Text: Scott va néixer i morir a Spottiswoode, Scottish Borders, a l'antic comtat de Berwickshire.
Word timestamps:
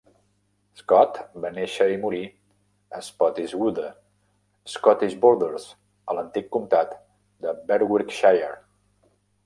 Scott 0.79 1.19
va 1.43 1.51
néixer 1.57 1.87
i 1.95 1.99
morir 2.05 2.21
a 2.99 3.03
Spottiswoode, 3.09 3.91
Scottish 4.77 5.17
Borders, 5.27 5.71
a 6.15 6.19
l'antic 6.21 6.53
comtat 6.57 7.01
de 7.47 7.57
Berwickshire. 7.73 8.51